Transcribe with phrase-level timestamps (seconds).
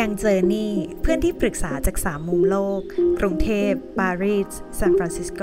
[0.00, 2.80] ยังเจอนี่เพื่อนที่ปรึกษาจากสามมุมโลก
[3.20, 5.40] กรุงเทพปารีสซานฟรานซิสโก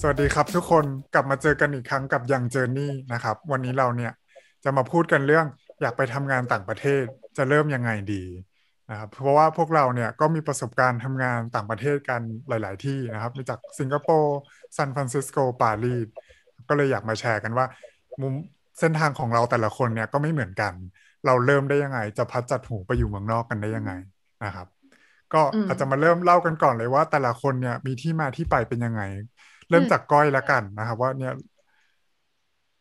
[0.00, 4.12] สวัสดีครับทุกคนกลับมาเจอกันอีกครั้งกับยังเจอนี่นะครับ วันนี้เราเนี่ย
[4.64, 5.46] จะมาพูดกันเรื่อง
[5.80, 7.04] อยากไปทำงานต่างประเทศ
[7.36, 8.24] จะเริ่มยังไงดี
[8.90, 14.38] นะครับเพราะว่าพวกเราเนี่ยก็มีประสบการณ์ทำงานต่างประเทศกันหลาย ๆ ที่นะครับมาจากสิงคโปร์
[14.76, 16.08] ซานฟรานซิสโกปารีส
[16.68, 17.66] ก็เลยอยากมาแชร์กันว่า
[18.20, 18.34] มุม
[18.78, 20.74] เส้นทางของเราแต่ละคนเนี่ยก็ไม่เหมือนกัน
[21.24, 23.92] เราเริ่มได้ยังไง จับพลัดจับผลูไปอยู่เมืองนอกกันได้ยังไง
[24.42, 24.66] นะครับ
[25.32, 29.02] ก็อาจจะมาเริ่มเล่ากันก่อนเลยว่า แต่ละคนเนี่ยมีที่มาที่ไปเป็นยังไง
[29.68, 31.32] เริ่มจากก้อยละกันนะครับ ว่าเนี่ย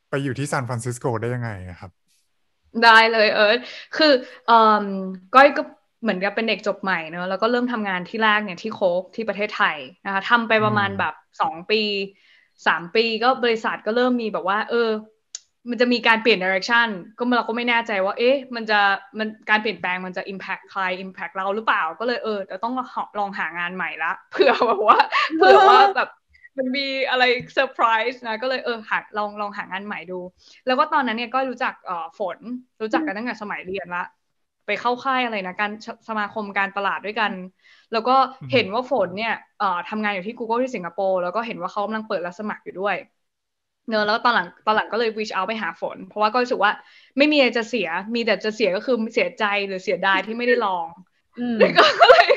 [0.10, 1.92] ไปอยู่ที่ซานฟรานซิสโกได้ยังไงครับ
[2.84, 3.60] ได้เลยเอิร์ธ
[3.98, 4.14] คือ
[4.46, 4.54] เอ่
[4.84, 4.86] อ
[5.36, 5.62] ก้อยก็
[6.02, 11.82] เหมือนกับเป็นเด็กจบใหม่เนอะแล้วก็เริ่มทำงานที่แรกเนี่ยที่ Coke ที่ประเทศไทยนะคะทำไปประมาณแบบสองปี
[12.68, 14.90] สามปีก็บริษัทก็เริ่มมีแบบว่า เออ
[15.70, 18.80] มันจะมีการเปลี่ยน direction ก็เราก็ไม่แน่ใจว่า เอ๊ะ มันจะ
[19.20, 22.74] มันการเปลี่ยนแปลงมันจะ impact ใคร impact เราหรือเปล่า ก็เลยเออจะต้อง
[23.20, 24.98] ลองหางานใหม่ละเผื่อแบบว่า
[25.38, 26.10] เผื่อว่าแบบ
[26.58, 30.20] มันมีอะไรเซอร์ไพรส์นะ ก็เลยเออหาลองลองหางานใหม่ดู
[30.66, 32.40] แล้วก็ตอนนั้นเนี่ยก็รู้จักเอ่อฝน
[32.82, 34.04] รู้จักกันตั้งแต่สมัยเรียนละ
[34.66, 35.72] ไปเข้าค่ายอะไรนะ การ
[36.10, 37.32] สมาคมการตลาดด้วยกัน
[37.92, 38.16] แล้วก็
[38.52, 42.96] เห็นว่าฝนเนี่ยเอ่อทำงานอยู่ที่ Google ที่สิงคโปร์ แล้วก็เห็นว่าเขากำลังเปิดรับสมัครอยู่ด้วย
[43.90, 46.72] เนอะแล้วตอนหลังตอนหลังก็เลย reach out ไปหาฝน เพราะว่าก็รู้สึกว่า
[47.18, 50.86] ไม่มีอะไรจะเสีย มีแต่จะเสียก็คือเสียใจหรือเสียดายที่ไม่ได้ลอง
[51.80, 52.28] ก็เลย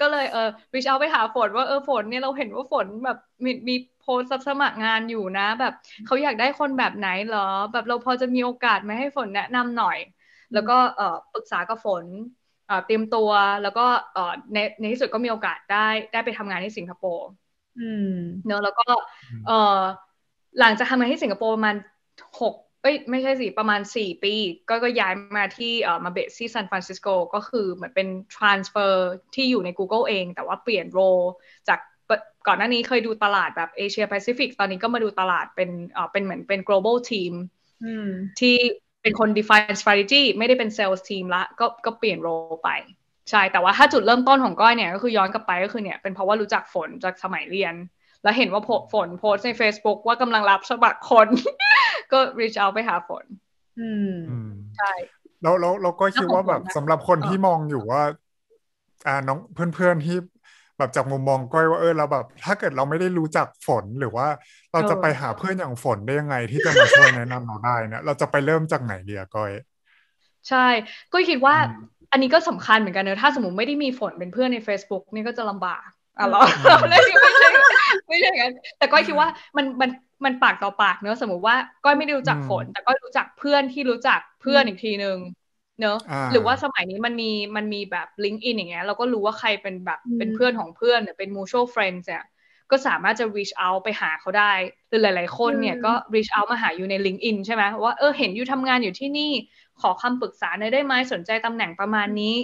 [0.00, 5.72] ก็เลยเออ reach out ไปหาฝนว่าเออฝนเนี่ยเราเห็นว่าฝนแบบมีมีโพสสมัครงานอยู่นะ แบบ
[6.06, 9.98] เขาอยากได้คนแบบไหนเหรอ แบบเราพอจะมีโอกาสไหมให้ฝนแนะนำหน่อย
[10.52, 12.04] แล้วก็เออปรึกษากับฝน
[12.86, 13.30] เตรียมตัว
[13.62, 17.26] แล้วก็เออในในที่สุดก็มีโอกาสได้ได้ไปทำงานที่สิงคโปร์
[18.46, 18.84] เนอะแล้วก็
[19.46, 19.52] เออ
[20.58, 21.76] หลังจากทำงานที่สิงคโปร์ประมาณ
[22.40, 24.34] หกเอ้ยไม่ใช่สิประมาณสี่ปี
[24.68, 28.92] ก็ก็ย้ายมาที่เอ่อมา base ที่ซานฟรานซิสโกก็คือเหมือนเป็น transfer
[29.34, 31.00] ที่อยู่ใน Google เอง แต่ว่าเปลี่ยน role
[31.68, 31.78] จาก
[32.46, 37.32] ก่อนหน้านี้เคยดูตลาดแบบเอเชียแปซิฟิกตอนนี้ก็มาดูตลาดเป็นเอ่อเป็นเหมือนเป็น global team
[38.40, 38.56] ที่
[39.02, 42.28] เป็นคน define strategy ไม่ได้เป็น sales team ละก็ก็เปลี่ยนโร
[42.64, 42.70] ไป
[43.30, 47.74] ใช่ แต่ว่าถ้าจุดเริ่มต้นของก้อยเนี่ยก็คือย้อนกลับไปก็คือเนี่ยเป็นเพราะว่ารู้จักฝนจากสมัยเรียน
[48.22, 51.28] แล้วเห็นว่าฝนโพสใน Facebook ว่ากำลังรับสมัครคน
[52.12, 53.24] ก็ reach out ไปหาฝน
[53.80, 54.12] อืม
[54.78, 54.92] ใช่
[55.42, 58.02] แล้วแล้วเราก็คิดว่าแบบสำหรับคนที่มองอยู่ว่า
[59.06, 59.38] อ่าน้อง
[59.74, 60.16] เพื่อนๆที่
[60.78, 64.26] แบบจากมุมมองก้อยว่าเออเราแบบ ถ้าเกิดเราไม่ได้รู้จักฝนหรือว่า
[64.72, 69.50] เราจะไปหาเพื่อนอย่างฝนได้ยังไง ที่จะมาช่วยแนะนำเราได้เนี่ยเราจะไปเริ่มจากไหนดีอะก้อย
[70.48, 70.66] ใช่
[71.12, 71.56] ก็คิดว่า
[72.12, 75.88] อันนี้ก็สำคัญเหมือนกันเนอะถ้าสมมติไม่ได้มีฝนเป็นเพื่อนใน Facebook นี่ก็จะลำบาก
[76.20, 76.42] อะหรอ
[76.90, 77.48] ไม่ใช่ไม่ใช่
[78.08, 79.90] ไม่ใช่อย่างนั้นแต่ก้อยคิดว่ามันมัน
[80.24, 85.18] มันปากต่อปากเนอะสมมติว่าก้อยไม่ได้รู้จักฝน แต่ก็รู้จักเพื่อนที่รู้จักเพื่อนอีกทีนึง
[85.80, 85.98] เนอะ
[86.32, 92.24] หรือว่าสมัยนี้มันมีมันมีแบบลิงก์อินอย่างเงี้ยเราก็รู้ว่าใครเป็นแบบเป็นเพื่อนของเพื่อนเป็น mutual friends เนี่ย
[92.70, 94.52] ก็สามารถจะ reach out ไปหาเขาได้
[94.88, 99.32] หรือหลาย ๆ คนเนี่ยก็ reach out มาหาอยู่ใน LinkedIn ใช่ไหมว่าเออเห็นอยู่ทำงานอยู่ที่นี่
[99.80, 102.34] ขอคำปรึกษาหน่อยได้ไหมสนใจตำแหน่งประมาณนี้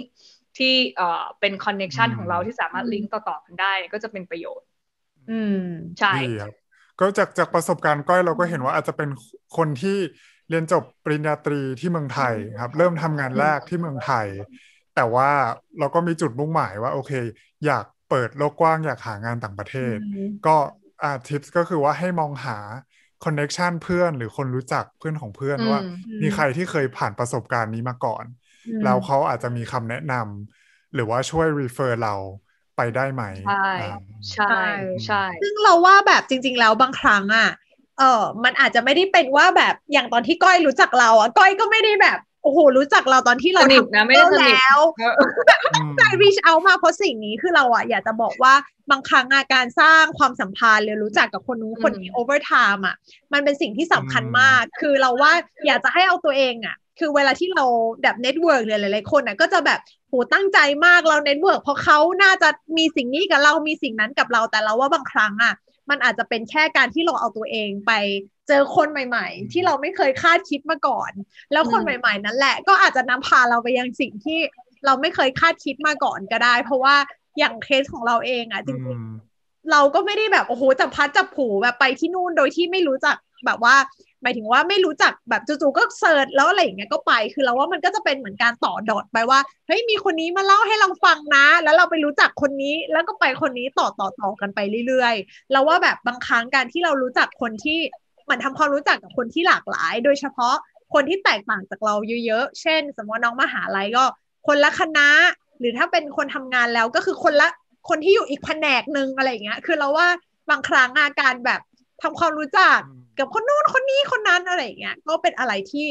[0.57, 4.67] ที่เอ่อเป็น connection ของเราที่สามารถลิงก์ต่อๆกันได้ก็จะเป็นประโยชน์
[5.31, 5.57] อืม
[5.99, 6.53] ใช่ครับ
[6.99, 9.09] ก็จากจากประสบการณ์ก้อยเราก็เห็นว่าอาจจะเป็น
[9.57, 9.97] คนที่
[10.49, 14.27] เรียนจบปริญญาตรีที่เมืองไทยครับ เริ่มทำงานแรกที่เมืองไทย
[14.95, 15.29] แต่ว่า
[15.79, 17.11] เราก็มีจุดมุ่งหมายว่าโอเค
[17.65, 19.97] อยากเปิดโลกกว้างอยากหางานต่างประเทศ
[20.45, 20.55] ก็
[21.03, 22.57] อ่าทิปส์ก็คือว่าให้มองหา
[23.23, 25.81] คอนเน็ชันเพื่อนหรือคนรู้จักเพื่อนของเพื่อนว่า
[26.21, 28.25] มีใครที่เคยผ่านประสบการณ์นี้มาก่อน
[28.83, 32.15] แล้วเขาอาจจะมีคำแนะนำหรือว่าช่วยรีเฟอร์เรา
[32.77, 33.69] ไปได้ไหม ใช่
[34.33, 34.57] ใช่
[35.05, 37.49] ใช่ซึ่งเราว่าแบบจริง ๆ แล้วบางครั้งอะ
[37.99, 48.53] เออมันอาจจะไม่ได้เป็นว่าแบบอย่างตอนที่ก้อยรู้จักเราอะก้อยก็ไม่ได้แบบโอ้โหรู้จักเราตอนที่เราทำนะไม่ได้แล้วจะ reach out มาเพราะสิ่งนี้คือเราอะอยากจะบอกว่า
[48.91, 52.95] บางครั้งอาการสร้างความสัมพันธ์หรือรู้จักกับคนนู้นคนนี้ over time อะ
[53.33, 55.33] มันเป็นสิ่งที่สำคัญมาก คือเราว่า
[55.65, 57.65] อยากจะให้เอาตัวเองอะ คือเวลาที่เรา
[58.01, 59.79] แบบ network หรือหลายๆคนอะก็จะแบบ
[60.09, 65.53] โหตั้งใจมากเรา network เพราะเขาน่าจะมีสิ่งนี้กับเรามีสิ่งนั้นกับเราแต่เราว่าบางครั้งอะ
[65.89, 67.91] มันอาจจะเป็นแค่การที่เราเอาตัวเองไป
[68.47, 71.11] เจอคนใหม่ ๆ ที่เราไม่เคยคาดคิดมาก่อน
[71.51, 74.39] แล้วคนใหม่ ๆ นั่นแหละ ก็อาจจะนำพาเราไปยังสิ่งที่
[74.85, 76.95] เราไม่เคยคาดคิดมาก่อนก็ได้ เพราะว่า
[77.39, 83.15] อย่างเคสของเราเองอะจริงๆเราก็ไม่ได้แบบโอ้โหจับพัดจับผูแบบไปที่นู่นโดยที่ไม่รู้จัก
[83.45, 83.75] แบบว่า
[84.23, 97.79] หมายถึงว่าไม่รู้จักแบบจู่ๆก็เสิร์ชแล้วอะไรอย่างเงี้ยก็ไป คือเราว่ามันก็จะเป็นเหมือนการต่อดอทไปว่าเฮ้ยมีคนนี้มาเล่าให้เราฟังนะ แล้วเราไปรู้จักคนนี้ แล้วก็ไปคนนี้ต่อต่อต่อกันไปเรื่อยๆเราว่าแบบบางครั้งการที่เรารู้จักคนที่
[98.23, 100.55] เหมือนทำความรู้จักกับคนที่หลากหลาย โดยเฉพาะ
[100.93, 104.03] คนที่แตกต่างจากเราเยอะๆ เช่น สมมติน้องมหาลัยก็
[104.47, 105.09] คนละคณะ
[105.59, 107.47] หรือถ้าเป็นคนทำงานแล้วก็คือคนละ
[107.89, 110.07] คนที่อยู่อีกแผนกหนึ่งอะไรอย่างเงี้ย คือเราว่า
[110.49, 111.61] บางครั้งอาการแบบ
[112.01, 112.79] ทำความรู้จัก
[113.19, 115.87] กับคนนู้นคนนี้คนนั้นอะไรเงี้ยก็เป็นอะไรที่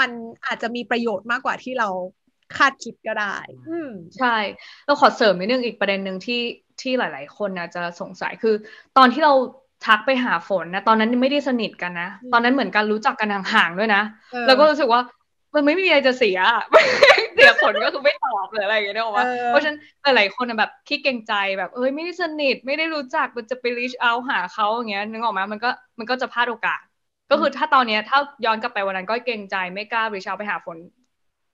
[0.00, 0.10] มัน
[0.46, 1.88] อาจจะมีประโยชน์มากกว่าที่เรา
[2.56, 3.36] คาดคิดก็ได้
[3.70, 4.36] อืมใช่
[4.86, 6.40] เราขอเสริมนิดนึงอีกประเด็นหนึ่งที่
[6.80, 8.54] ที่หลาย ๆ คนนะจะสงสัยคือ
[8.96, 9.32] ตอนที่เรา
[9.86, 14.02] ทักไปหาฝนนะ ตอนนั้นไม่ได้สนิทกันนะ ตอนนั้นเหมือนกันรู้จักกันห่างๆด้วยนะ
[14.46, 15.00] แล้วก็รู้สึกว่า
[15.54, 16.38] มันไม่มีอะไรจะเสีย
[17.00, 17.10] เสี
[17.50, 26.80] ยผลก็คือไม่ตอบหรืออะไรอย่างเงี้ยนะว่าเพราะฉะนั้นหลายๆคนแบบขี้เกรงใจแบบเอ้ยไม่ได้สนิทไม่ได้รู้จักมันจะไปรีชเอาหาเขาอย่างเงี้ยนึกออกไหมมันก็มันก็จะพลาดโอกาส
[27.30, 30.76] ก็คือถ้าตอนเนี้ยถ้าย้อนกลับไปวันนั้นก็เกรงใจไม่กล้ารีชเอาไปหาฝน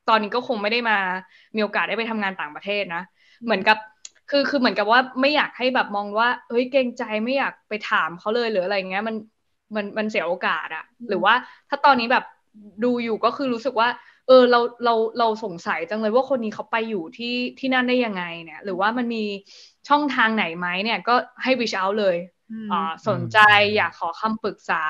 [0.09, 0.99] ตอนนี้ก็คงไม่ได้มา
[1.57, 3.03] มีโอกาสได้ไปทำงานต่างประเทศนะ
[3.45, 3.79] เหมือนกับ
[4.31, 9.17] คือคือเหมือนกับว่าไม่อยากให้แบบมองว่าเฮ้ยเกรงใจไม่อยากไปถามเขาเลยหรืออะไรเงี้ยมัน
[9.77, 11.35] มันมันเสียโอกาสอะหรือว่า
[11.69, 12.25] ถ้าตอนนี้แบบ
[12.85, 13.89] ดูอยู่ก็คือรู้สึกว่า
[14.27, 19.25] เออเราเราเราสงสัยจังเลยว่าคนนี้เขาไปอยู่ที่ที่นั่นได้ยังไงเนี่ย หรือว่ามันมี
[19.89, 22.17] ช่องทางไหนไหมเนี่ยก็ให้ reach out เลย
[22.73, 23.39] อ่าสนใจ
[23.77, 24.83] อยากขอคำปรึกษา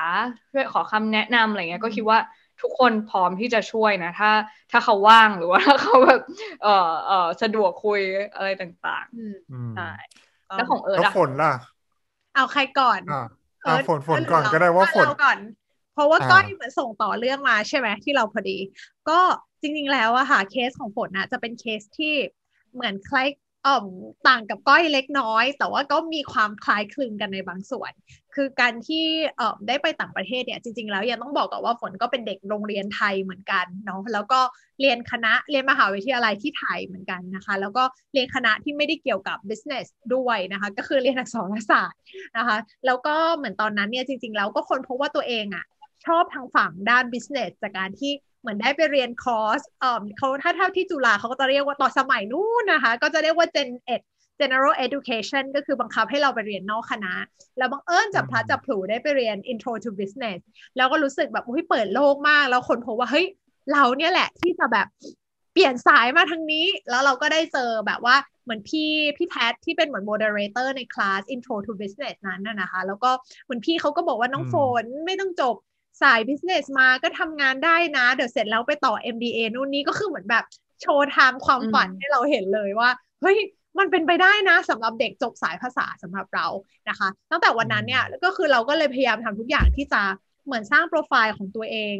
[0.51, 2.19] ช่วยขอคำแนะนำอะไรเงี้ยก็คิดว่า
[2.61, 4.31] ทุกคนพร้อมที่จะช่วยนะ ถ้า
[4.71, 6.21] ถ้าเขาว่างหรือว่าถ้าเขาแบบ
[6.63, 7.99] เออเออสะดวกคุย
[8.35, 9.91] อะไรต่างๆใช่
[10.57, 11.53] แล้วของเอิร์ดฝนล่ะ
[12.35, 13.01] เอาใครก่อน
[13.65, 15.37] อ่าฝนฝนก่อนก็ได้ว่าฝนก่อน
[15.93, 18.57] เพราะว่าก้อยเหมือนส่งต่อเรื่องมาใช่ไหมที่เราพอดี
[19.09, 19.19] ก็
[19.61, 22.13] จริง ๆ แล้วอะค่ะเคสของฝนอะจะเป็นเคสที่
[22.73, 23.29] เหมือนคล้าย
[23.67, 23.85] อ่อม
[24.27, 27.91] ต่างกับก้อยเล็กน้อย แต่ว่าก็มีความคล้ายคลึงกันในบางส่วน
[28.35, 29.05] คือการที่
[29.37, 34.39] เอ่อได้ไปต่างประเทศเนี่ยจริง ๆ แล้วยังต้องบอกก่อนว่าฝนก็เป็นเด็กโรงเรียนไทยเหมือนกันเนาะแล้วก็
[34.81, 41.99] เรียนคณะเรียนมหาวิทยาลัยที่ไทยเหมือนกันนะคะ แล้วก็เรียนคณะที่ไม่ได้เกี่ยวกับ business ด้วยนะคะ ก็คือเรียนอักษรศาสตร์
[42.37, 45.65] นะคะ แล้วก็เหมือนตอนนั้นเนี่ยจริง ๆ แล้วก็คนพบว่าตัวเองอะ
[46.05, 48.11] ชอบทางฝั่งด้าน business จากการที่
[48.41, 54.01] เหมือนได้ไปเรียนคอร์สเอ่อเขาถ้าเท่าที่จุฬาเขาก็จะเรียกว่าต่อสมัยนู้นนะคะ ก็จะเรียกว่า Gen Ed
[54.41, 57.13] general education ก็คือบังคับให้เราไปเรียนนอกคณะ
[57.57, 60.39] แล้วบังเอิญจับพลัดจับผูได้ไปเรียน intro to business
[60.77, 63.25] แล้วก็รู้สึกแบบเฮ้ยเปิดโลกมาก แล้วค้นพบว่า เฮ้ย
[63.73, 64.87] เราเนี่ยแหละที่จะแบบ
[65.53, 73.11] เปลี่ยนสายมาทางนี้ แล้วเราก็ได้เจอแบบว่าเหมือนพี่พี่แพทที่เป็นเหมือนโมเดเลเตอร์ในคลาส intro to business นั้นนะคะ แล้วก็
[73.43, 75.55] เหมือนพี่เขาก็บอกว่าน้องฝนไม่ต้องจบ
[76.01, 80.45] สาย business มาก็ทำงานได้นะ เดี๋ยวเสร็จแล้วไปต่อ MBA นู่นนี่ก็คือเหมือนแบบ
[80.81, 82.89] โชว์ทางความฝันให้เราเห็นเลยว่า
[83.21, 83.37] เฮ้ย
[83.79, 86.47] มันเป็นไปได้นะสำหรับเด็กจบสายภาษาสำหรับเรา
[86.89, 90.01] นะคะ ตั้งแต่วันนั้นเนี่ยก็คือเราก็เลยพยายามทำทุกอย่างที่จะ
[90.45, 91.95] เหมือนสร้างโปรไฟล์ของตัวเอง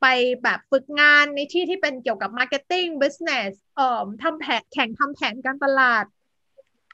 [0.00, 0.06] ไป
[0.42, 6.04] แบบฝึกงานในที่ที่เป็นเกี่ยวกับ marketing business เอ่อทำแผนแข่งทำแผนการตลาด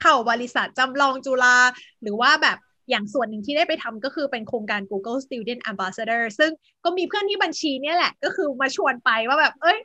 [0.01, 1.57] เข้าบริษัทจำลองจุฬา
[2.01, 2.57] หรือว่าแบบ
[2.89, 6.51] อย่างส่วนหนึ่งที่ได้ไปทำก็คือเป็นโครงการ Google Student Ambassador ซึ่ง
[6.83, 9.77] ก็มีเพื่อนที่บัญชีเนี่ยแหละ ก็คือมาชวนไปว่าแบบ เอ้ย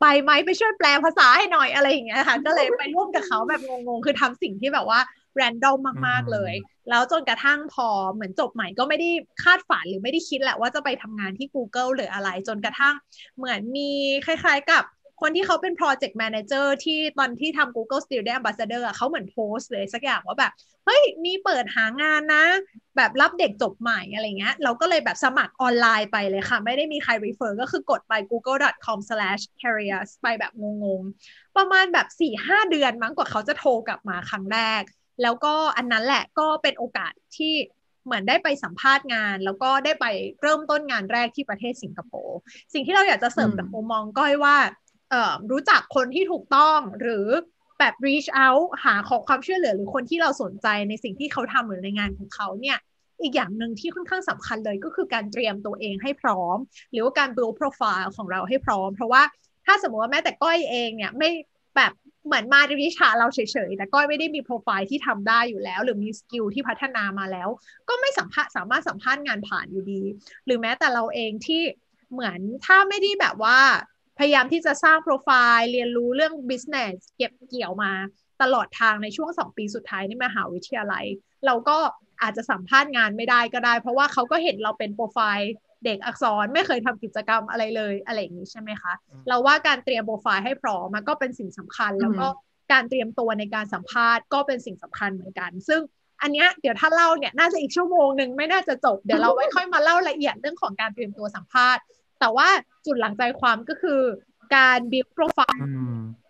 [0.00, 5.00] ไปไหมไปช่วยแปลภาษาให้หน่อยอะไรอย่างเงี้ยค่ะ ก็เลยไปร่วมกับเขาแบบงงๆ คือทำสิ่งที่แบบว่า
[5.36, 6.54] แรนดอมมากๆเลย
[6.90, 9.10] แล้วจนกระทั่งพอเหมือนจบใหม่ก็ไม่ได้
[9.42, 12.94] คาดฝันหรือไม่ได้คิดแหละว่าจะไปทำงานที่ Google หรืออะไร จนกระทั่ง
[13.36, 13.90] เหมือนมี
[14.26, 14.84] คล้าย ๆกับ
[15.26, 20.52] คนที่เขาเป็น project manager ที่ตอนที่ทำ Google Student Ambassador เขาเหมือนโพสเลยสักอย่างว่าแบบ
[20.84, 22.44] เฮ้ย มีเปิดหางานนะ
[22.96, 34.82] แบบรับเด็กจบใหม่อะไรเงี้ย เราก็เลยแบบสมัครออนไลน์ไปเลยค่ะ ไม่ได้มีใคร refer ก็คือกดไป google.com/careers ไปแบบงงๆ ประมาณแบบ4-5เดือนมั้งกว่าเขาจะโทรกลับมาครั้งแรก
[35.22, 37.54] แล้วก็อันนั้นแหละก็เป็นโอกาสที่
[38.04, 40.06] เหมือนได้ไปสัมภาษณ์งาน แล้วก็ได้ไป
[40.42, 42.38] เริ่มต้นงานแรกที่ประเทศสิงคโปร์
[42.72, 44.56] สิ่งที่เราอยากจะเสริมจากมุมมองก้อยว่า
[45.50, 47.26] รู้จักคนที่ถูกต้องหรือ
[47.78, 52.78] แบบ reach out หาขอความช่วยเหลือหรือคนที่เราสนใจในสิ่งที่เขาทำหรือในงานของเขาเนี่ย
[53.22, 56.56] อีกอย่างหนึ่งที่ค่อนข้างสำคัญเลยก็คือการเตรียมตัวเองให้พร้อม
[56.92, 59.22] หรือว่าการ build profile ของเราให้พร้อม เพราะว่า
[59.66, 61.30] ถ้าสมมติว่าแม้แต่ก้อยเองเนี่ยไม่
[61.76, 61.92] แบบ
[62.26, 67.48] เหมือนมาในวิชาเราเฉยๆ แต่ก้อยไม่ได้มีโปรไฟล์ที่ทำได้อยู่แล้ว หรือมี skill ที่พัฒนามาแล้ว
[67.88, 70.02] ก็ไม่สัมภาษณ์สามารถสัมภาษณ์งานผ่านอยู่ดี
[70.46, 71.62] หรือแม้แต่เราเองที่
[72.12, 73.58] เหมือนถ้าไม่ได้แบบว่า
[74.18, 77.92] พยายามที่จะสร้างโปรไฟล์เรียนรู้เรื่อง business เก็บเกี่ยวมา
[78.42, 81.04] ตลอดทางในช่วงสองปีสุดท้ายในมหาวิทยาลัย
[81.46, 81.76] เราก็
[82.22, 85.52] อาจจะสัมภาษณ์งานไม่ได้ก็ได้ เพราะว่าเขาก็เห็นเราเป็นโปรไฟล์
[85.84, 88.92] เด็กอักษรไม่เคยทำกิจกรรมอะไรเลยอะไรอย่างนี้ใช่ไหมคะ
[89.28, 92.26] เราว่าการเตรียมโปรไฟล์ให้พร้อมมันก็เป็นสิ่งสำคัญ แล้วก็
[92.72, 95.80] การเตรียมตัวในการสัมภาษณ์ก็เป็นสิ่งสำคัญเหมือนกัน ซึ่ง
[96.22, 101.82] อันนี้เดี๋ยวถ้าเล่าเนี่ยน่าจะอีกชั่วโมงหนึ่งไม่น่าจะจบ เดี๋ยวเราไว้ค่อยมาเล่าละเอียดเรื่องของการเตรียมตัวสัมภาษณ์
[102.20, 102.48] แต่ว่า
[102.86, 104.00] จุดหลังใจความก็คือ
[104.56, 105.66] การบิวโปรไฟล์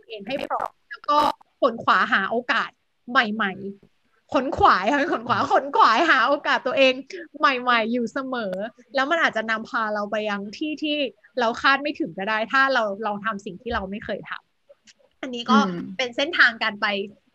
[0.08, 1.18] เองให้พร้อมแล้วก็
[1.60, 2.70] ผลขวาหาโอกาส
[3.10, 3.52] ใหม่
[3.92, 6.92] ๆ ขนขวายค่ะขนขวายขนขวายหาโอกาสตัวเอง
[7.38, 8.54] ใหม่ ๆ อยู่เสมอ
[8.94, 10.96] แล้วมันอาจจะนำพาเราไปยังที่ที่
[11.40, 15.58] เราคาดไม่ถึงก็ได้ ถ้าเราลองทำสิ่งที่เราไม่เคยทำอันนี้ก็
[15.96, 16.86] เป็นเส้นทางการไป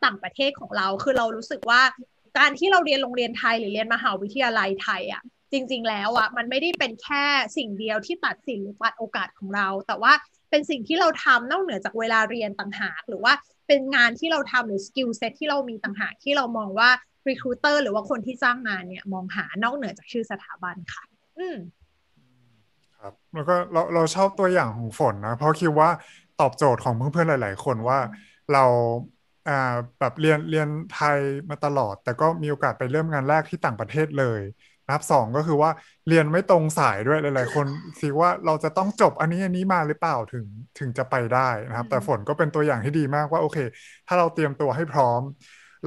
[0.05, 1.81] ต่างประเทศของเรา คือเรารู้สึกว่า
[2.37, 7.23] การที่เราเรียนโรงเรียนไทยหรือเรียนมหาวิทยาลัยไทยอะ จริง ๆ แล้วอะมันไม่ได้เป็นแค่
[7.57, 10.13] สิ่งเดียวที่ตัดสินหรือตัดโอกาสของเรา แต่ว่า
[10.49, 13.33] เป็นสิ่งที่เราทำนอกเหนือจากเวลาเรียนต่างหาก หรือว่า
[13.67, 16.89] เป็นงานที่เราทำหรือ skill set ที่เรามีต่างหากที่เรามองว่า
[17.29, 21.03] recruiter หรือว่าคนที่จ้างงานเนี่ยมองหานอกเหนือจากชื่อสถาบันค่ะ
[21.37, 21.57] อืม
[22.99, 25.89] ครับแล้วก็เราเราชอบตัวอย่างของฝนนะ เพราะคิดว่า
[26.41, 27.99] ตอบโจทย์ของเพื่อนๆหลาย ๆ คนว่า
[28.53, 28.65] เรา
[29.47, 34.41] อ่าแบบเรียนเรียนไทยมาตลอด แต่ก็มีโอกาสไปเริ่มงานแรกที่ต่างประเทศเลย
[34.89, 35.71] นะครับสองก็คือว่า
[36.07, 37.65] เรียนไม่ตรงสายด้วยหลาย ๆ คน
[38.01, 40.45] คิดว่าเราจะต้องจบอันนี้อันนี้มาหรือเปล่าถึง
[40.79, 43.57] ถึงจะไปได้นะครับ แต่ฝนก็เป็นตัวอย่างที่ดีมากว่าโอเค
[44.07, 45.21] ถ้าเราเตรียมตัวให้พร้อม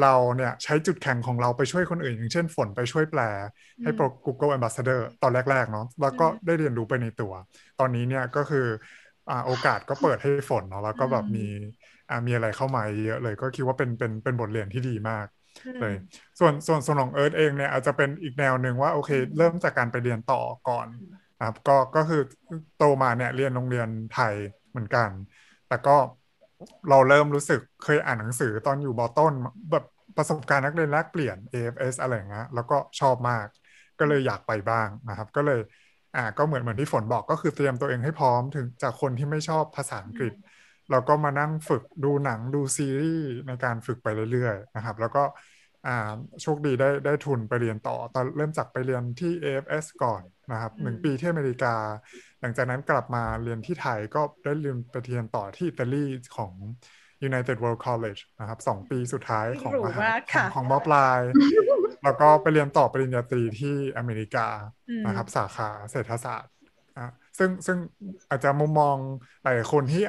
[0.03, 3.21] เราเนี่ยใช้จุดแข็งของเราไปช่วยคนอื่น อย่างเช่นฝนไปช่วยแปล
[3.83, 7.33] ให้โปร Google Ambassador ตอนแรก ๆ เนาะแล้วก็ได้เรียนรู้ไปในตัว
[7.81, 8.67] ตอนนี้เนี่ยก็คือ
[9.47, 11.47] โอกาสก็เปิดให้ฝนเนาะแล้วก็แบบมี
[12.27, 15.27] มีอะไรเข้ามาเยอะเลย ก็คิดว่าเป็นเป็นเป็นบทเรียนที่ดีมาก
[15.81, 15.95] เลย
[16.39, 20.89] ส่วนส่วนส่วนของเอิร์ธเองเนี่ยอาจจะเป็นอีกแนวหนึ่งว่าโอเค เริ่มจากการไปเรียนต่อก่อน
[21.47, 22.21] ครับก็ก็คือ
[22.77, 24.35] โตมาเนี่ยเรียนโรงเรียนไทย
[24.71, 25.11] เหมือนกัน
[25.69, 25.97] แต่ก็
[26.89, 29.33] เราเริ่มรู้สึกเคยอ่านหนังสือตอนอยู่บอต้น
[29.71, 29.85] แบบ
[30.17, 33.47] ประสบการณ์นักเรียนแลกเปลี่ยน AFS อะไรเงี้ยแล้วก็ชอบมาก
[33.99, 35.61] ก็เลยอยากไปบ้างนะครับ ก็เลย
[36.17, 40.33] อ่าก็เหมือนเหมือนที่ฝนบอกก็คือเตรียมตัวเองให้พร้อมถึงจากคนที่ไม่ชอบภาษาอังกฤษ
[40.93, 45.23] เราก็มานั่งฝึกดูหนังดูซีรีส์ในการฝึกไปเรื่อยๆนะครับ แล้วก็
[46.43, 50.23] โชคดีได้ได้ทุนไปเรียนต่อ ตอนเริ่มจากไปเรียนที่ AFS ก่อน
[50.53, 51.75] นะครับหนึ่งปีที่อเมริกา
[52.41, 56.05] หลังจากนั้นกลับมาเรียนที่ไทยก็ได้เรียนไปเรียนต่อที่อิตาลี
[56.37, 56.53] ของ
[57.29, 61.19] United World College นะครับสองปีสุดท้ายของมหาของของมอปลาย
[62.05, 64.47] แล้วก็ไปเรียนต่อปริญญาตรีที่อเมริกา
[65.07, 66.53] นะครับสาขาเศรษฐศาสตร์
[67.39, 67.79] ซึ่งซึ่ง
[68.31, 68.97] อาจจะมุมมอง
[69.43, 70.03] หลายคนที่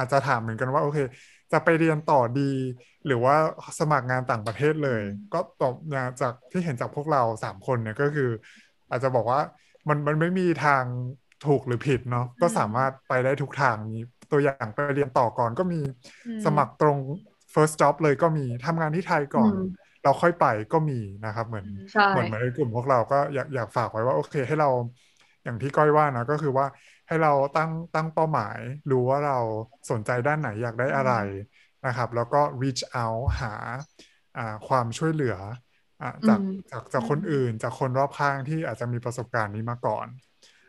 [0.00, 0.98] อาจจะถามเหมือนกันว่า โอเค
[1.52, 2.50] จะไปเรียนต่อดี
[3.06, 3.36] หรือว่า
[3.78, 5.02] สมัครงานต่างประเทศเลย
[5.32, 5.74] ก็ตอบ
[6.20, 8.30] จากที่เห็นจากพวกเราสามคนเนี่ยก็คือ
[8.90, 9.40] อาจจะบอกว่า
[9.88, 10.84] มันมันไม่มีทาง
[11.46, 13.98] ถูกหรือผิดเนาะก็สามารถไปได้ทุกทางมี
[14.30, 15.80] ตัวอย่างไปเรียนต่อก่อนก็มี
[16.44, 16.98] สมัครตรง
[17.54, 19.52] first job เลยก็มีทำงานที่ไทยก่อน
[20.04, 21.66] เราค่อยไปก็มีนะครับ เหมือน
[22.10, 24.70] เหมือนเหมือนในกลุ่มพวกเราก็อยากอยากฝากไว้ว่าโอเค ให้เรา
[25.44, 26.66] อย่างที่ก้อยว่านะก็คือว่า
[27.10, 28.58] ให้เราตั้งตั้งเป้าหมาย
[28.90, 29.38] รู้ว่าเรา
[29.90, 31.14] สนใจด้านไหนอยากได้อะไร
[31.86, 33.54] นะครับ แล้วก็ reach out หา
[34.68, 35.36] ความช่วยเหลือ
[36.28, 36.40] จาก
[36.70, 40.06] จากจากคนอื่น จากคนรอบข้างที่อาจจะมีประสบการณ์นี้มาก่อน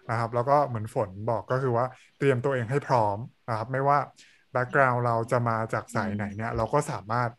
[0.09, 1.85] นะครับ แล้วก็เหมือนฝนบอกก็คือว่า
[2.17, 3.17] เตรียมตัวเองให้พร้อม
[3.49, 3.97] นะครับ ไม่ว่า
[4.51, 7.29] แบ็กกราวน์เราจะมาจากสายไหนเนี่ยเราก็สามารถ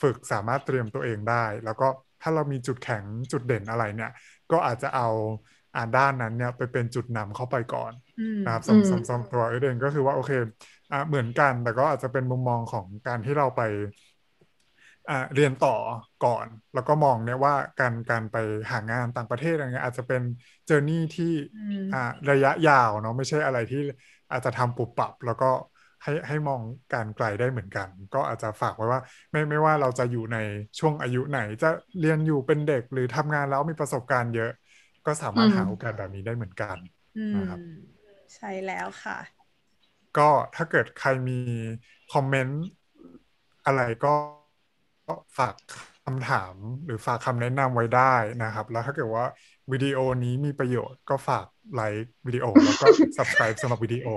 [0.00, 1.88] ฝึกสามารถเตรียมตัวเองได้ แล้วก็
[2.22, 4.12] ถ้าเรามีจุดแข็งจุดเด่นอะไรเนี่ย
[4.52, 5.08] ก็อาจจะเอา
[5.74, 7.92] อ่าด้านนั้นเนี่ยไปเป็นจุดนำเข้าไปก่อน
[8.42, 10.32] นะครับสมสมสมตัวเองก็คือว่าโอเค
[10.90, 13.60] อ่าเหมือนกัน แต่ก็อาจจะเป็นมุมมองของการที่เราไป
[15.08, 15.70] อ่าเรียนต่อ
[16.20, 18.36] ก่อน แล้วก็มองเนี่ยว่าการการไป
[18.70, 20.22] หางานต่างประเทศอะไรเงี้ยอาจจะเป็น
[20.66, 21.24] เจอร์นี่ที่
[21.90, 21.98] อ่า
[22.30, 23.78] ระยะยาวเนาะไม่ใช่อะไรที่
[24.30, 25.46] อาจจะทำปุบปับ แล้วก็
[26.02, 29.00] ให้ให้มองการไกลได้เหมือนกัน ก็อาจจะฝากไว้ว่า
[29.30, 30.36] ไม่ไม่ว่าเราจะอยู่ใน
[30.78, 31.66] ช่วงอายุไหน จะ
[31.98, 34.50] เรียนอยู่เป็นเด็กหรือทำงานแล้วมีประสบการณ์เยอะ
[35.06, 36.76] ก็สามารถหาโอกาสแบบนี้ได้เหมือนกัน
[37.34, 37.60] นะครับ
[38.34, 39.18] ใช่แล้วค่ะ
[40.18, 41.38] ก็ถ้าเกิดใครมี
[42.12, 42.64] คอมเมนต์
[43.66, 44.14] อะไรก็
[45.38, 45.54] ฝาก
[46.04, 49.24] คำถามหรือฝากคำแนะนำไว้ได้นะครับ แล้วถ้าเกิดว่า
[49.72, 52.86] วิดีโอนี้มีประโยชน์ก็ฝากไลค์วิดีโอแล้วก็
[53.16, 54.08] subscribe สำหรับวิดีโอ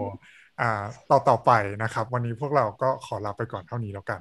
[0.62, 1.52] อ่าต่อต่อไป
[1.84, 4.20] นะครับ วันนี้พวกเราก็ขอลาไปก่อนเท่านี้แล้วกัน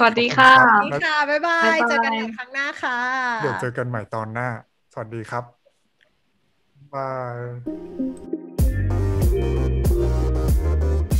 [0.00, 2.98] สวัสดีค่ะสวัสดีค่ะ บ๊ายบายเจอกันใหม่ครั้งหน้าค่ะ
[3.42, 4.48] เดี๋ยวเจอกันใหม่ตอนหน้า
[4.92, 5.44] สวัสดีครับ
[6.94, 8.39] บาย